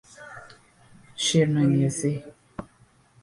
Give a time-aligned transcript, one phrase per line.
[1.15, 2.23] شیر منیزی